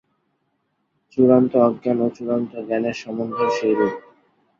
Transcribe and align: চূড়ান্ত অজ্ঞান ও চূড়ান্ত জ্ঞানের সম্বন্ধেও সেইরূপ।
চূড়ান্ত 1.11 1.51
অজ্ঞান 1.67 1.97
ও 2.01 2.07
চূড়ান্ত 2.09 2.51
জ্ঞানের 2.67 2.95
সম্বন্ধেও 3.01 3.49
সেইরূপ। 3.57 3.93